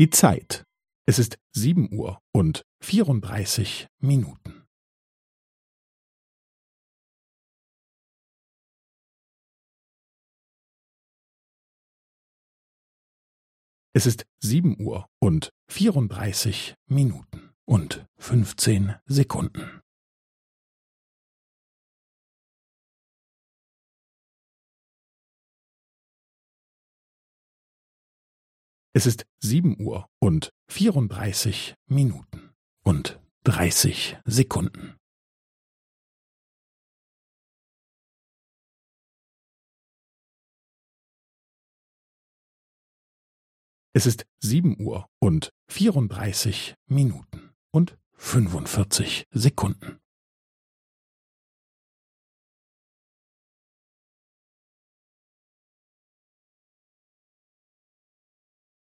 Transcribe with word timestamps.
Die 0.00 0.08
Zeit. 0.08 0.64
Es 1.06 1.18
ist 1.18 1.36
sieben 1.54 1.92
Uhr 1.92 2.22
und 2.32 2.62
vierunddreißig 2.82 3.86
Minuten. 3.98 4.66
Es 13.92 14.06
ist 14.06 14.24
sieben 14.42 14.80
Uhr 14.80 15.06
und 15.20 15.50
vierunddreißig 15.68 16.76
Minuten 16.86 17.52
und 17.66 18.06
fünfzehn 18.16 18.94
Sekunden. 19.04 19.79
Es 28.92 29.06
ist 29.06 29.24
sieben 29.38 29.80
Uhr 29.80 30.08
und 30.18 30.50
vierunddreißig 30.68 31.76
Minuten 31.86 32.50
und 32.82 33.20
dreißig 33.44 34.18
Sekunden. 34.24 34.96
Es 43.92 44.06
ist 44.06 44.26
sieben 44.40 44.80
Uhr 44.80 45.06
und 45.20 45.50
vierunddreißig 45.68 46.74
Minuten 46.86 47.52
und 47.70 47.96
fünfundvierzig 48.16 49.22
Sekunden. 49.30 49.99